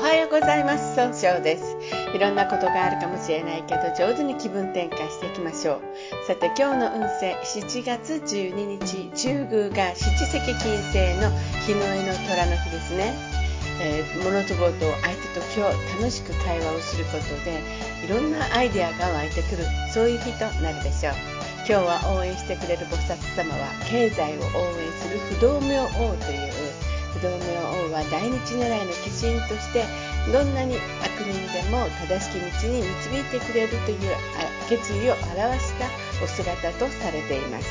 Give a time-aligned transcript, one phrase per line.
[0.00, 0.96] はようございます。
[0.96, 1.76] 総称です。
[2.14, 5.80] いろんなことがあるかもしれないけど上手に気分転換していきましょう。
[6.26, 10.56] さて今日の運勢7月12日中宮が七石金
[10.88, 11.28] 星の
[11.68, 13.12] 日の絵の虎の日ですね、
[13.82, 14.64] えー、物事を
[15.04, 17.60] 相手と今日楽しく会話をすることで
[18.02, 21.12] いろんなアイデアが湧いてくるそういう日となるでしょう。
[21.68, 24.44] 今日は応援してくれる菩薩様は経済を応
[24.80, 26.50] 援する不動明王という
[27.12, 29.84] 不動明王は大日如来の化身として
[30.32, 33.98] どんなに悪人でも正しき道に導いてくれるという
[34.68, 35.86] 決意を表した
[36.22, 37.66] お姿とされています。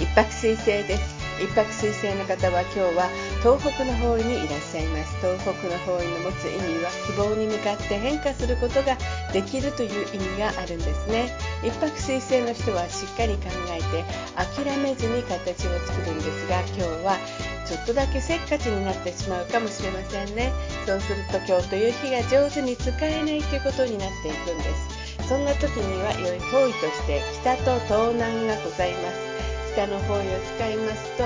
[0.00, 1.18] 一泊水星です。
[1.42, 5.16] 一泊水星の方は今日は東北の方位にいらっしゃいます。
[5.18, 8.98] 東北の方位の持つ意味は希望に向かって変化することが
[9.32, 11.30] できるという意味があるんですね。
[11.62, 17.16] 一泊水星の人はしっかり考えて諦めずに形を作るんですが今日は
[17.64, 20.52] ちょっとだけせっかちになってしまうかもしれませんね。
[20.84, 25.28] そうすると今日という日が上手に使えないということになっていくんです。
[25.28, 29.74] そんな時には良い方位として北と東南がございます。
[29.74, 30.22] 下の方位を
[30.56, 31.24] 使いますと、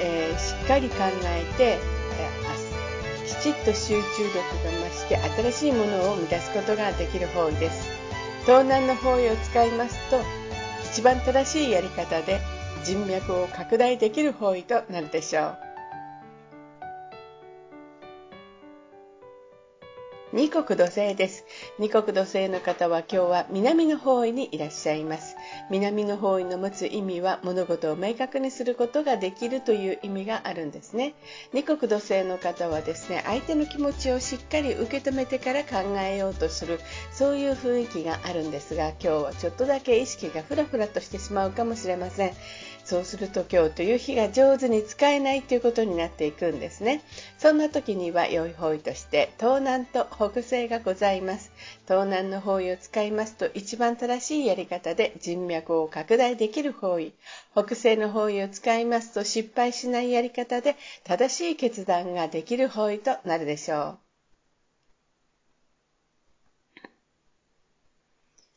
[0.00, 7.88] えー、しっかり考えて、えー、きちっと集中力が増して新しいものを生み出すことができる方位です。
[8.46, 10.20] 東南の方位を使いますと
[10.90, 12.40] 一番正しいやり方で
[12.82, 15.69] 人脈を拡大できる方位となるでしょう。
[20.32, 21.44] 二国土星です。
[21.80, 25.34] 二国土星の方は今日は南の方位にいらっしゃいます。
[25.70, 31.14] 南の方位の持つ意味は物事を明確にすることができるという意味があるんですね。
[31.52, 36.78] 二国土星の方はですね、相手の気持ちをしっかり受け止めてから考えようとする、
[37.10, 42.32] そういう雰囲気があるんですが、今日はちょっとだけ意識がふらふらとしてしまうかもしれません。
[42.84, 47.02] そうすると今日という日が上手に使えないということになっていくんですね。
[47.38, 51.50] そんな時には良い方位として東南と北西がございます。
[51.88, 57.14] 東南の方位を使いますと一番正しいやり方で人脈を拡大できる方位。
[57.52, 64.09] 北西の方位を使いますと失敗しないやり方で正しい決断ができる方位となるでしょう。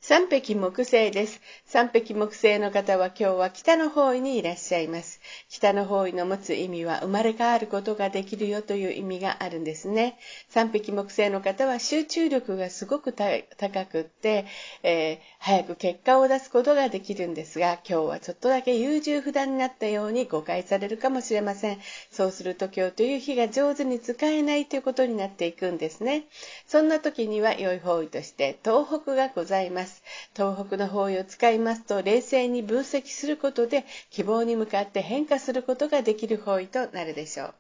[0.06, 1.40] 三匹木星です。
[1.66, 5.22] 三匹木星の方は今日は北の方位にいらっしゃいます。
[5.47, 10.18] 北の方位の持つ意味は生まれ変わることができるよという意味があるんですね。
[10.50, 14.46] 三匹木星の方は集中力がすごく高くって、
[14.84, 21.80] えー、早く結果を出すことができるんですが、今日はちょっとだけ優柔不断になったように誤解されるかもしれません。
[22.12, 26.25] そうすると今日という日が上手に使えないということになっていくんですね。
[26.68, 29.93] そんな時には良い方位として東北がございます。
[30.36, 37.54] 東北の方位を使いますと冷静に分析することで希望に向かって変化することができる方位となるでしょう。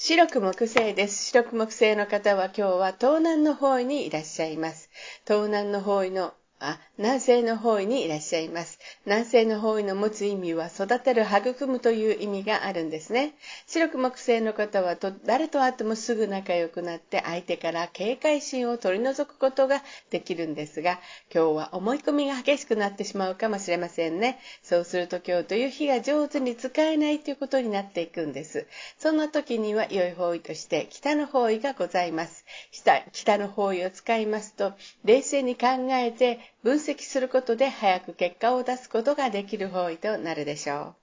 [0.00, 1.24] 白く木星です。
[1.24, 4.88] 白く木星の方は今日は東南の方位にいらっしゃいます。
[5.26, 8.80] 東南の方位のあ、南西の方位にいらっしゃいます。
[9.06, 13.34] 南西の方位の持つ意味は育てる、育むという意味があるんですね。
[13.68, 20.98] 白く木星の方はと誰と会ってもすぐ仲良くなって相手から警戒心を取り除くことができるんですが、
[21.32, 24.40] 今日は思い込みが激しくなってしまうかもしれませんね。
[24.64, 28.66] そうすると今日という日が上手に使えないということになっていくんです。
[28.98, 32.44] そんな時には良い方位として北の方位がございます。
[32.72, 34.72] 北北の方位を使いますと
[35.04, 40.94] 冷静に考えて分析することで早く結果を出すことができる方位となるでしょ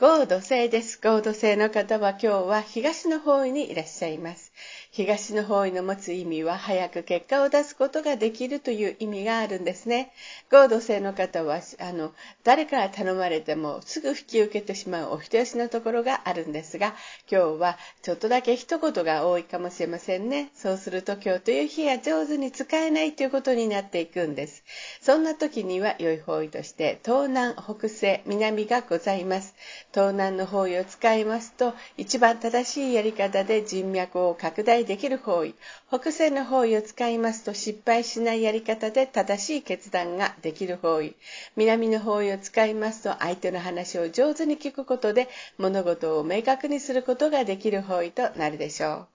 [0.00, 0.04] う。
[0.06, 1.00] 合土星です。
[1.00, 4.52] 合土星の方は今日は東の方位にいらっしゃいます。
[4.96, 10.12] 東の方位の持つ意味は早く結果を出すことができるという意味があるんですね。
[10.52, 12.12] 合同性の方はあの
[12.44, 16.94] 誰から頼まれてもすぐ引き受けてしまうお人よしのところがあるんですが
[17.28, 20.52] 今日はちょっとだけ一言が多いかもしれませんね。
[20.54, 24.62] そうすると今日という日が上手に使えないということになっていくんです。
[25.00, 29.56] そんな時には良い方位として東南北西南がございます。
[29.92, 35.54] 東南の方位を使いますと一番正しいやり方で人脈を拡大できる方位
[35.88, 41.14] 北西の方位を使いますと失敗しないやり方で正しい決断ができる方位
[41.56, 45.28] 南の方位を使いますと相手の話を上手に聞くことで
[45.58, 49.14] 物事を明確にすることができる方位となるでしょう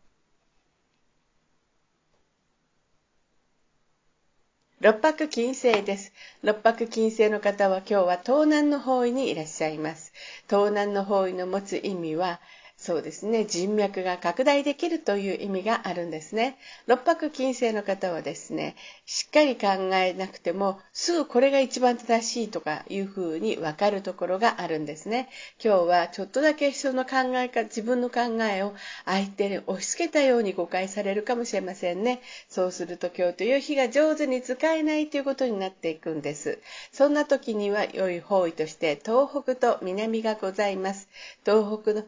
[4.82, 6.14] 六白金星です。
[6.42, 10.14] 六白金星の方は今日は東南の方位にいらっしゃいます。
[10.50, 12.40] 東南の方位の持つ意味は、
[12.82, 16.58] そうですね、人脈が拡大できるという意味があるんですね。
[16.88, 25.28] 六白金星の方はですね、しっかり考えなくても、すぐこれが一番正しいとかいうふうにわかるところがあるんですね。
[25.62, 28.74] 今日はちょっとだけ人の考えか、自分の考えを
[29.04, 32.22] 相手に押し付けたように誤解されるかもしれませんね。
[32.48, 36.60] そうすると今日という日が上手に使えないということになっていくんです。
[36.94, 41.10] そんな時には良い方位として東北と南がございます。
[41.44, 42.06] 東北の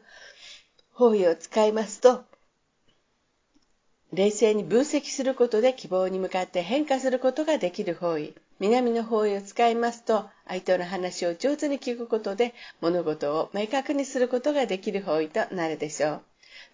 [1.02, 2.24] 方位を使いますと、
[4.14, 8.36] 冷静に分析することで希望に向かって変化することができる方位。
[8.60, 16.22] 南の方位を使いますと、相手の話を上手に聞くことで物事を明確にすることができる方位となるでしょう。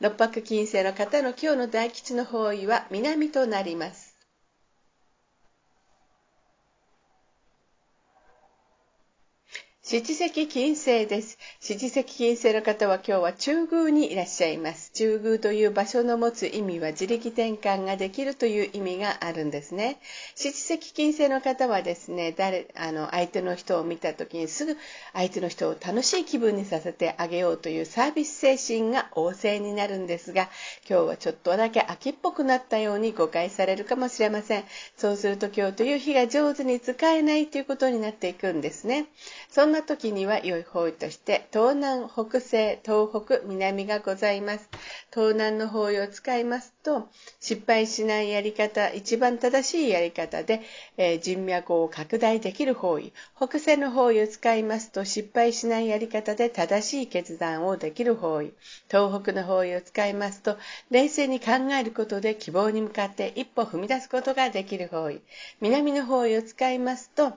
[0.01, 4.06] 六白金星の方の今日の大吉の方位は南となります。
[9.89, 11.37] 七石金星です。
[11.61, 14.91] 七石金星の方は今日は中宮にいらっしゃいます。
[14.91, 20.01] 中宮という場所の持つ意味は自力転換ができるという意味があるんですね。
[20.35, 24.75] 七石金星の方はですね、誰、あの、相手の人を見た時にすぐ
[25.13, 30.49] 相手の人を楽しい気分にさせてあげようというサービス精神が旺盛になるんですが、
[30.89, 34.65] 今日はちょっとだけ秋っぽくなったように誤解されるかもしれません。
[34.97, 39.05] そうすると今日という日が上手に使えないということになっていくんですね。
[39.49, 44.69] そんな時には良い方位として東南北西東北南がございます。
[45.13, 47.09] 東南の方位を使いますと
[47.39, 50.61] 失敗しないやり方一番正しいやり方で、
[50.97, 53.13] えー、人脈を拡大できる方位。
[53.35, 58.53] 北西の方位を使いますと失敗しないやり方で正しい決断をできる方位。
[58.89, 60.57] 東北の方位を使いますと
[60.91, 65.21] 冷静に考えることで希望に向かって一歩踏み出すことができる方位。
[65.61, 67.33] 南の方位を使いますと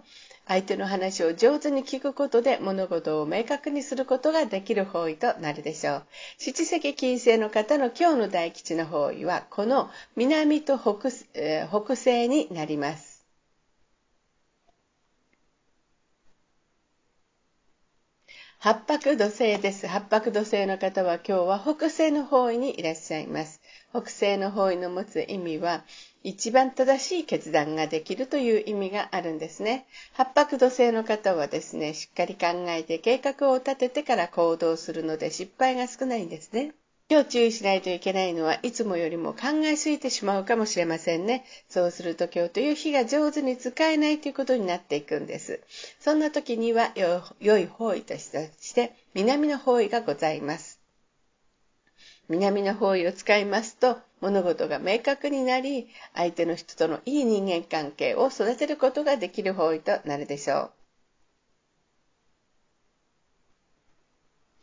[0.47, 6.03] 相手の話を上手に聞くことことで物事を明確にすることができる方位となるでしょう。
[6.39, 13.10] 七石金星の方の今日の大吉の方位は、この南と北,、えー、北西になります。
[18.63, 19.87] 八白土星です。
[19.87, 23.63] 八白土星の方は今日は北西の方位にいらっしゃいます。
[23.89, 25.83] 北西の方位の持つ意味は、
[26.25, 29.87] 一番正しい決断ができるという意味があるんですね。
[30.13, 36.75] 八白土星の方はですね、しっかり考えて計画を立ててから行動するので失敗が少ないんですね。
[37.11, 41.45] 今日注意しないといけないのはいつもよりも考えすぎてしまうかもしれませんね。
[41.69, 45.61] そうすると今日という日が上手に使えないということになっていくんです。
[45.99, 46.93] そんな時には
[47.41, 48.31] 良い方位とし
[48.75, 50.79] て南の方位がございます。
[52.29, 60.80] 南の方位を使いますと物事が明確になり相手の人とのいい人間関係を育てることができる方位となるでしょう。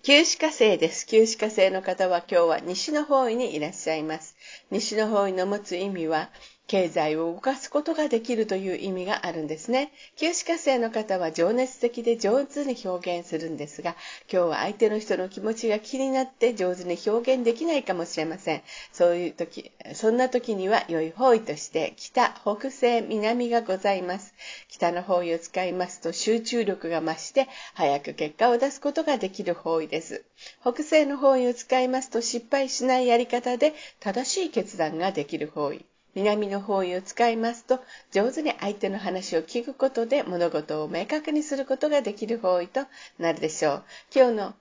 [0.08, 1.06] 旧歯科生です。
[1.06, 4.38] 旧歯科生の方は今日は西の方位にいらっしゃいます。
[4.72, 6.32] 西の方位の持つ意味は
[6.68, 9.94] 経済を動かすことができるという意味があるんですね。
[10.18, 13.96] 旧歯科生の方は情熱的で上手に表現するんですが、
[14.30, 18.62] 今日は相手の人の気持ちが気になって上手に表現できないかもしれません。
[18.92, 24.34] そういう時、そんな時には良い方位として北、北西、南がございます。
[24.68, 30.26] 北の方位を使いますと集中力が増して早く結果を出すことができる方位です。
[30.60, 35.86] 北西の方位を使いますと失敗しないやり方で正しい決断ができる方位。
[36.18, 37.80] 南の方位を使いますと
[38.12, 42.88] 上手に相手の話を聞くことで物事を明確にすることができる方位と
[43.20, 43.84] なるでしょう。
[44.16, 44.54] 今日の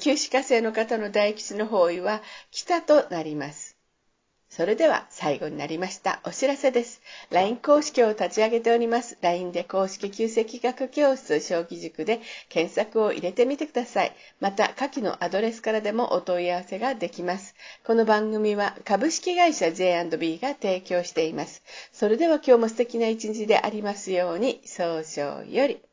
[0.00, 3.63] 旧歯科生の方の大吉の方位は北となります。
[4.56, 6.20] それでは最後になりました。
[6.22, 7.02] お知らせです。
[7.30, 9.18] LINE 公式を立ち上げております。
[9.20, 12.20] LINE で公式旧石学教室将棋塾で
[12.50, 14.12] 検索を入れてみてください。
[14.38, 17.56] また、下記のアドレスからでもお問い合わせができます。
[17.84, 21.64] この番組は株式会社 J&B が提供しています。
[21.92, 25.84] それでは今日も素敵な一日でありますように、早々より。